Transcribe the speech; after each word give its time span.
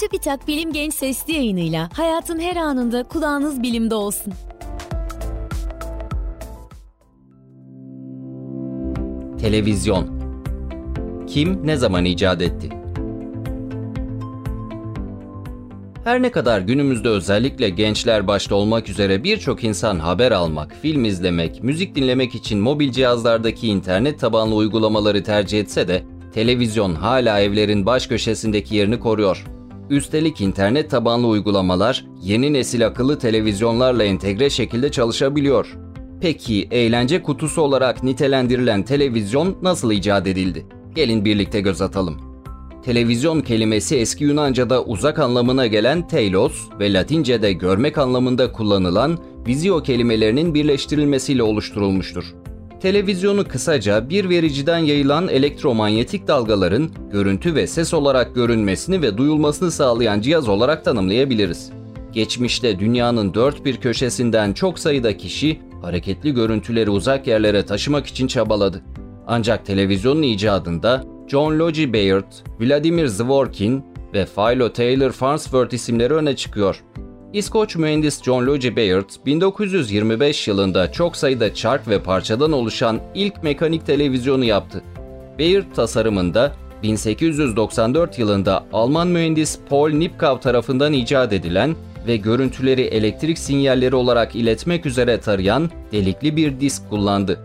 TÜBİTAK 0.00 0.48
Bilim 0.48 0.72
Genç 0.72 0.94
Sesli 0.94 1.32
yayınıyla 1.32 1.90
hayatın 1.92 2.40
her 2.40 2.56
anında 2.56 3.02
kulağınız 3.02 3.62
bilimde 3.62 3.94
olsun. 3.94 4.32
Televizyon 9.40 10.18
Kim 11.26 11.66
ne 11.66 11.76
zaman 11.76 12.04
icat 12.04 12.42
etti? 12.42 12.70
Her 16.04 16.22
ne 16.22 16.30
kadar 16.30 16.60
günümüzde 16.60 17.08
özellikle 17.08 17.70
gençler 17.70 18.26
başta 18.26 18.54
olmak 18.54 18.88
üzere 18.88 19.24
birçok 19.24 19.64
insan 19.64 19.98
haber 19.98 20.32
almak, 20.32 20.74
film 20.82 21.04
izlemek, 21.04 21.62
müzik 21.62 21.94
dinlemek 21.94 22.34
için 22.34 22.58
mobil 22.58 22.92
cihazlardaki 22.92 23.68
internet 23.68 24.20
tabanlı 24.20 24.54
uygulamaları 24.54 25.22
tercih 25.24 25.60
etse 25.60 25.88
de 25.88 26.04
televizyon 26.34 26.94
hala 26.94 27.40
evlerin 27.40 27.86
baş 27.86 28.06
köşesindeki 28.06 28.76
yerini 28.76 29.00
koruyor. 29.00 29.57
Üstelik 29.90 30.40
internet 30.40 30.90
tabanlı 30.90 31.26
uygulamalar 31.26 32.04
yeni 32.22 32.52
nesil 32.52 32.86
akıllı 32.86 33.18
televizyonlarla 33.18 34.04
entegre 34.04 34.50
şekilde 34.50 34.90
çalışabiliyor. 34.90 35.78
Peki 36.20 36.68
eğlence 36.70 37.22
kutusu 37.22 37.62
olarak 37.62 38.02
nitelendirilen 38.02 38.82
televizyon 38.82 39.56
nasıl 39.62 39.92
icat 39.92 40.26
edildi? 40.26 40.66
Gelin 40.94 41.24
birlikte 41.24 41.60
göz 41.60 41.82
atalım. 41.82 42.16
Televizyon 42.84 43.40
kelimesi 43.40 43.96
eski 43.96 44.24
Yunanca'da 44.24 44.84
uzak 44.84 45.18
anlamına 45.18 45.66
gelen 45.66 46.08
telos 46.08 46.68
ve 46.80 46.92
Latince'de 46.92 47.52
görmek 47.52 47.98
anlamında 47.98 48.52
kullanılan 48.52 49.18
vizio 49.46 49.82
kelimelerinin 49.82 50.54
birleştirilmesiyle 50.54 51.42
oluşturulmuştur. 51.42 52.34
Televizyonu 52.80 53.48
kısaca 53.48 54.10
bir 54.10 54.28
vericiden 54.28 54.78
yayılan 54.78 55.28
elektromanyetik 55.28 56.28
dalgaların 56.28 56.90
görüntü 57.12 57.54
ve 57.54 57.66
ses 57.66 57.94
olarak 57.94 58.34
görünmesini 58.34 59.02
ve 59.02 59.18
duyulmasını 59.18 59.70
sağlayan 59.70 60.20
cihaz 60.20 60.48
olarak 60.48 60.84
tanımlayabiliriz. 60.84 61.70
Geçmişte 62.12 62.78
dünyanın 62.78 63.34
dört 63.34 63.64
bir 63.64 63.76
köşesinden 63.76 64.52
çok 64.52 64.78
sayıda 64.78 65.16
kişi 65.16 65.60
hareketli 65.82 66.34
görüntüleri 66.34 66.90
uzak 66.90 67.26
yerlere 67.26 67.66
taşımak 67.66 68.06
için 68.06 68.26
çabaladı. 68.26 68.82
Ancak 69.26 69.66
televizyonun 69.66 70.22
icadında 70.22 71.04
John 71.28 71.58
Logie 71.58 71.92
Baird, 71.92 72.32
Vladimir 72.60 73.06
Zworykin 73.06 73.84
ve 74.14 74.26
Philo 74.26 74.72
Taylor 74.72 75.10
Farnsworth 75.10 75.74
isimleri 75.74 76.14
öne 76.14 76.36
çıkıyor. 76.36 76.82
İskoç 77.32 77.76
mühendis 77.76 78.22
John 78.22 78.46
Logie 78.46 78.76
Baird, 78.76 79.10
1925 79.26 80.48
yılında 80.48 80.92
çok 80.92 81.16
sayıda 81.16 81.54
çark 81.54 81.88
ve 81.88 82.02
parçadan 82.02 82.52
oluşan 82.52 83.00
ilk 83.14 83.42
mekanik 83.42 83.86
televizyonu 83.86 84.44
yaptı. 84.44 84.82
Baird 85.38 85.74
tasarımında 85.74 86.52
1894 86.82 88.18
yılında 88.18 88.64
Alman 88.72 89.08
mühendis 89.08 89.58
Paul 89.68 89.90
Nipkow 89.90 90.40
tarafından 90.40 90.92
icat 90.92 91.32
edilen 91.32 91.76
ve 92.06 92.16
görüntüleri 92.16 92.82
elektrik 92.82 93.38
sinyalleri 93.38 93.94
olarak 93.94 94.36
iletmek 94.36 94.86
üzere 94.86 95.20
tarayan 95.20 95.70
delikli 95.92 96.36
bir 96.36 96.60
disk 96.60 96.90
kullandı. 96.90 97.44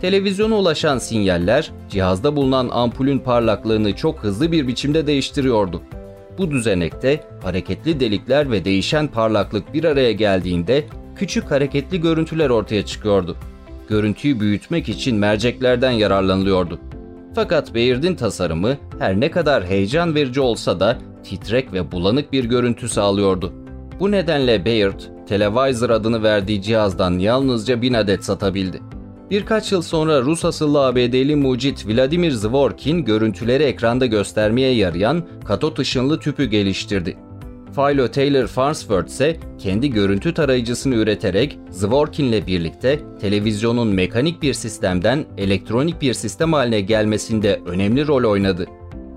Televizyona 0.00 0.54
ulaşan 0.54 0.98
sinyaller 0.98 1.72
cihazda 1.90 2.36
bulunan 2.36 2.68
ampulün 2.72 3.18
parlaklığını 3.18 3.96
çok 3.96 4.18
hızlı 4.18 4.52
bir 4.52 4.68
biçimde 4.68 5.06
değiştiriyordu. 5.06 5.82
Bu 6.38 6.50
düzenekte 6.50 7.20
hareketli 7.42 8.00
delikler 8.00 8.50
ve 8.50 8.64
değişen 8.64 9.08
parlaklık 9.08 9.74
bir 9.74 9.84
araya 9.84 10.12
geldiğinde 10.12 10.84
küçük 11.16 11.50
hareketli 11.50 12.00
görüntüler 12.00 12.50
ortaya 12.50 12.86
çıkıyordu. 12.86 13.36
Görüntüyü 13.88 14.40
büyütmek 14.40 14.88
için 14.88 15.16
merceklerden 15.16 15.90
yararlanılıyordu. 15.90 16.78
Fakat 17.34 17.74
Baird'in 17.74 18.14
tasarımı 18.14 18.76
her 18.98 19.20
ne 19.20 19.30
kadar 19.30 19.66
heyecan 19.66 20.14
verici 20.14 20.40
olsa 20.40 20.80
da 20.80 20.98
titrek 21.24 21.72
ve 21.72 21.92
bulanık 21.92 22.32
bir 22.32 22.44
görüntü 22.44 22.88
sağlıyordu. 22.88 23.52
Bu 24.00 24.10
nedenle 24.10 24.64
Baird, 24.64 25.00
Televisor 25.28 25.90
adını 25.90 26.22
verdiği 26.22 26.62
cihazdan 26.62 27.18
yalnızca 27.18 27.82
1000 27.82 27.94
adet 27.94 28.24
satabildi. 28.24 28.80
Birkaç 29.30 29.72
yıl 29.72 29.82
sonra 29.82 30.22
Rus 30.22 30.44
asıllı 30.44 30.86
ABD'li 30.86 31.36
mucit 31.36 31.86
Vladimir 31.88 32.30
Zworykin 32.30 33.04
görüntüleri 33.04 33.62
ekranda 33.62 34.06
göstermeye 34.06 34.74
yarayan 34.74 35.22
katot 35.44 35.78
ışınlı 35.78 36.20
tüpü 36.20 36.44
geliştirdi. 36.44 37.16
Philo 37.74 38.08
Taylor 38.08 38.46
Farnsworth 38.46 39.08
ise 39.08 39.36
kendi 39.58 39.90
görüntü 39.90 40.34
tarayıcısını 40.34 40.94
üreterek 40.94 41.58
Zworykin'le 41.70 42.46
birlikte 42.46 43.00
televizyonun 43.20 43.88
mekanik 43.88 44.42
bir 44.42 44.54
sistemden 44.54 45.24
elektronik 45.38 46.02
bir 46.02 46.14
sistem 46.14 46.52
haline 46.52 46.80
gelmesinde 46.80 47.60
önemli 47.66 48.06
rol 48.06 48.30
oynadı. 48.30 48.66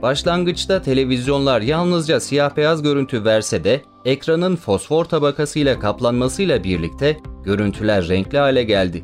Başlangıçta 0.01 0.81
televizyonlar 0.81 1.61
yalnızca 1.61 2.19
siyah 2.19 2.57
beyaz 2.57 2.83
görüntü 2.83 3.25
verse 3.25 3.63
de 3.63 3.81
ekranın 4.05 4.55
fosfor 4.55 5.05
tabakasıyla 5.05 5.79
kaplanmasıyla 5.79 6.63
birlikte 6.63 7.17
görüntüler 7.43 8.07
renkli 8.07 8.37
hale 8.37 8.63
geldi. 8.63 9.03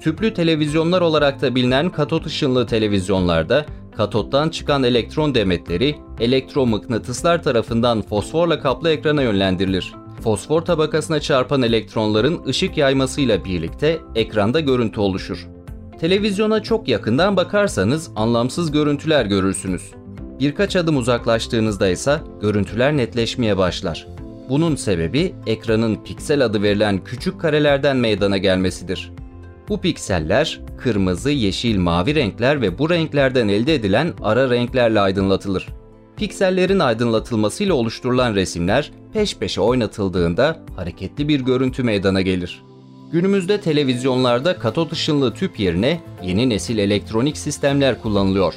Tüplü 0.00 0.34
televizyonlar 0.34 1.00
olarak 1.00 1.42
da 1.42 1.54
bilinen 1.54 1.90
katot 1.90 2.26
ışınlı 2.26 2.66
televizyonlarda 2.66 3.66
katottan 3.96 4.48
çıkan 4.48 4.82
elektron 4.82 5.34
demetleri 5.34 5.96
elektromıknatıslar 6.20 7.42
tarafından 7.42 8.02
fosforla 8.02 8.60
kaplı 8.60 8.90
ekrana 8.90 9.22
yönlendirilir. 9.22 9.92
Fosfor 10.22 10.62
tabakasına 10.62 11.20
çarpan 11.20 11.62
elektronların 11.62 12.44
ışık 12.44 12.76
yaymasıyla 12.76 13.44
birlikte 13.44 13.98
ekranda 14.14 14.60
görüntü 14.60 15.00
oluşur. 15.00 15.48
Televizyona 16.00 16.62
çok 16.62 16.88
yakından 16.88 17.36
bakarsanız 17.36 18.10
anlamsız 18.16 18.72
görüntüler 18.72 19.26
görürsünüz. 19.26 19.92
Birkaç 20.40 20.76
adım 20.76 20.96
uzaklaştığınızda 20.96 21.88
ise 21.88 22.20
görüntüler 22.40 22.96
netleşmeye 22.96 23.56
başlar. 23.56 24.06
Bunun 24.48 24.76
sebebi 24.76 25.34
ekranın 25.46 26.04
piksel 26.04 26.44
adı 26.44 26.62
verilen 26.62 27.04
küçük 27.04 27.40
karelerden 27.40 27.96
meydana 27.96 28.38
gelmesidir. 28.38 29.12
Bu 29.70 29.80
pikseller 29.80 30.60
kırmızı, 30.78 31.30
yeşil, 31.30 31.78
mavi 31.78 32.14
renkler 32.14 32.62
ve 32.62 32.78
bu 32.78 32.90
renklerden 32.90 33.48
elde 33.48 33.74
edilen 33.74 34.12
ara 34.22 34.50
renklerle 34.50 35.00
aydınlatılır. 35.00 35.68
Piksellerin 36.16 36.78
aydınlatılmasıyla 36.78 37.74
oluşturulan 37.74 38.34
resimler 38.34 38.92
peş 39.12 39.36
peşe 39.36 39.60
oynatıldığında 39.60 40.56
hareketli 40.76 41.28
bir 41.28 41.40
görüntü 41.40 41.82
meydana 41.82 42.20
gelir. 42.20 42.62
Günümüzde 43.12 43.60
televizyonlarda 43.60 44.58
katot 44.58 44.92
ışınlı 44.92 45.34
tüp 45.34 45.60
yerine 45.60 46.00
yeni 46.22 46.48
nesil 46.48 46.78
elektronik 46.78 47.36
sistemler 47.36 48.02
kullanılıyor. 48.02 48.54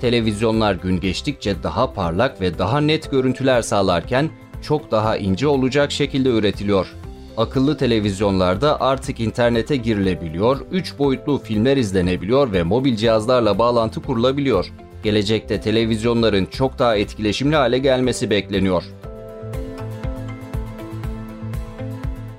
Televizyonlar 0.00 0.74
gün 0.74 1.00
geçtikçe 1.00 1.62
daha 1.62 1.92
parlak 1.92 2.40
ve 2.40 2.58
daha 2.58 2.80
net 2.80 3.10
görüntüler 3.10 3.62
sağlarken 3.62 4.30
çok 4.62 4.90
daha 4.90 5.16
ince 5.16 5.46
olacak 5.46 5.92
şekilde 5.92 6.28
üretiliyor. 6.28 6.94
Akıllı 7.36 7.76
televizyonlarda 7.76 8.80
artık 8.80 9.20
internete 9.20 9.76
girilebiliyor, 9.76 10.60
3 10.72 10.98
boyutlu 10.98 11.38
filmler 11.38 11.76
izlenebiliyor 11.76 12.52
ve 12.52 12.62
mobil 12.62 12.96
cihazlarla 12.96 13.58
bağlantı 13.58 14.02
kurulabiliyor. 14.02 14.66
Gelecekte 15.02 15.60
televizyonların 15.60 16.46
çok 16.46 16.78
daha 16.78 16.96
etkileşimli 16.96 17.56
hale 17.56 17.78
gelmesi 17.78 18.30
bekleniyor. 18.30 18.84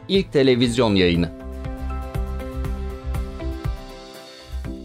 İlk 0.08 0.34
televizyon 0.34 0.96
yayını 0.96 1.30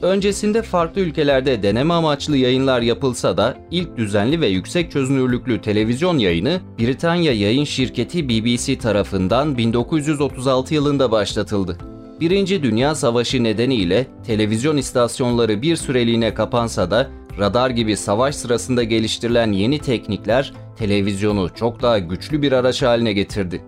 Öncesinde 0.02 0.62
farklı 0.62 1.00
ülkelerde 1.00 1.62
deneme 1.62 1.94
amaçlı 1.94 2.36
yayınlar 2.36 2.80
yapılsa 2.80 3.36
da 3.36 3.56
ilk 3.70 3.96
düzenli 3.96 4.40
ve 4.40 4.46
yüksek 4.46 4.92
çözünürlüklü 4.92 5.60
televizyon 5.60 6.18
yayını 6.18 6.60
Britanya 6.78 7.32
yayın 7.32 7.64
şirketi 7.64 8.28
BBC 8.28 8.78
tarafından 8.78 9.58
1936 9.58 10.74
yılında 10.74 11.10
başlatıldı. 11.10 11.78
Birinci 12.20 12.62
Dünya 12.62 12.94
Savaşı 12.94 13.44
nedeniyle 13.44 14.06
televizyon 14.26 14.76
istasyonları 14.76 15.62
bir 15.62 15.76
süreliğine 15.76 16.34
kapansa 16.34 16.90
da 16.90 17.10
radar 17.38 17.70
gibi 17.70 17.96
savaş 17.96 18.34
sırasında 18.34 18.82
geliştirilen 18.82 19.52
yeni 19.52 19.78
teknikler 19.78 20.52
televizyonu 20.78 21.50
çok 21.54 21.82
daha 21.82 21.98
güçlü 21.98 22.42
bir 22.42 22.52
araç 22.52 22.82
haline 22.82 23.12
getirdi. 23.12 23.62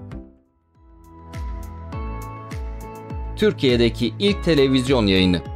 Türkiye'deki 3.37 4.15
ilk 4.19 4.45
televizyon 4.45 5.07
yayını 5.07 5.54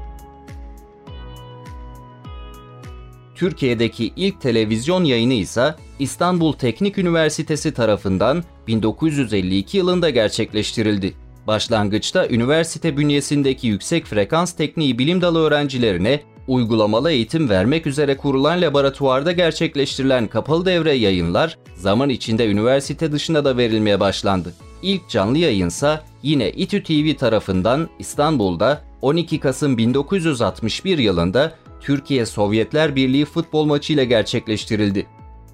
Türkiye'deki 3.38 4.12
ilk 4.16 4.40
televizyon 4.40 5.04
yayını 5.04 5.34
ise 5.34 5.74
İstanbul 5.98 6.52
Teknik 6.52 6.98
Üniversitesi 6.98 7.74
tarafından 7.74 8.44
1952 8.66 9.76
yılında 9.76 10.10
gerçekleştirildi. 10.10 11.14
Başlangıçta 11.46 12.28
üniversite 12.28 12.96
bünyesindeki 12.96 13.66
yüksek 13.66 14.06
frekans 14.06 14.52
tekniği 14.52 14.98
bilim 14.98 15.20
dalı 15.20 15.38
öğrencilerine 15.38 16.20
uygulamalı 16.48 17.10
eğitim 17.10 17.48
vermek 17.48 17.86
üzere 17.86 18.16
kurulan 18.16 18.62
laboratuvarda 18.62 19.32
gerçekleştirilen 19.32 20.26
kapalı 20.26 20.66
devre 20.66 20.92
yayınlar 20.92 21.58
zaman 21.74 22.08
içinde 22.08 22.50
üniversite 22.50 23.12
dışında 23.12 23.44
da 23.44 23.56
verilmeye 23.56 24.00
başlandı. 24.00 24.54
İlk 24.82 25.08
canlı 25.08 25.38
yayınsa 25.38 26.04
yine 26.22 26.50
İTÜ 26.50 26.82
TV 26.82 27.16
tarafından 27.16 27.88
İstanbul'da 27.98 28.82
12 29.02 29.40
Kasım 29.40 29.78
1961 29.78 30.98
yılında 30.98 31.52
Türkiye 31.80 32.26
Sovyetler 32.26 32.96
Birliği 32.96 33.24
futbol 33.24 33.64
maçı 33.64 33.92
ile 33.92 34.04
gerçekleştirildi. 34.04 35.06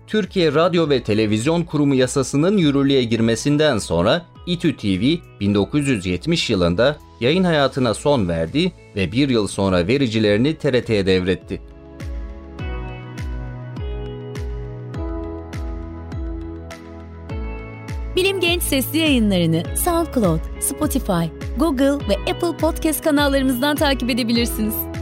Türkiye 0.06 0.54
Radyo 0.54 0.88
ve 0.88 1.02
Televizyon 1.02 1.62
Kurumu 1.62 1.94
yasasının 1.94 2.56
yürürlüğe 2.56 3.04
girmesinden 3.04 3.78
sonra 3.78 4.26
İTÜ 4.46 4.76
TV 4.76 5.16
1970 5.40 6.50
yılında 6.50 6.98
yayın 7.20 7.44
hayatına 7.44 7.94
son 7.94 8.28
verdi 8.28 8.72
ve 8.96 9.12
bir 9.12 9.28
yıl 9.28 9.46
sonra 9.46 9.86
vericilerini 9.86 10.54
TRT'ye 10.54 11.06
devretti. 11.06 11.60
Bilim 18.16 18.40
Genç 18.40 18.62
sesli 18.62 18.98
yayınlarını 18.98 19.62
SoundCloud, 19.76 20.40
Spotify, 20.60 21.24
Google 21.58 22.08
ve 22.08 22.32
Apple 22.32 22.56
Podcast 22.56 23.04
kanallarımızdan 23.04 23.76
takip 23.76 24.10
edebilirsiniz. 24.10 24.93